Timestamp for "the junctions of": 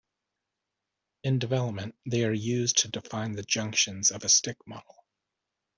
3.33-4.23